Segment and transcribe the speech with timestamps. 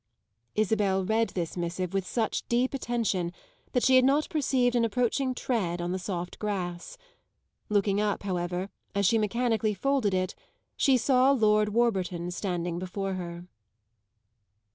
[0.55, 3.31] Isabel read this missive with such deep attention
[3.73, 6.97] that she had not perceived an approaching tread on the soft grass.
[7.69, 10.33] Looking up, however, as she mechanically folded it
[10.75, 13.45] she saw Lord Warburton standing before her.